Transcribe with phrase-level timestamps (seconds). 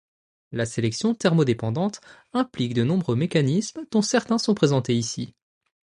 [0.51, 2.01] La sélection thermodépendante
[2.33, 5.35] implique de nombreux mécanismes dont certains sont présentés ici.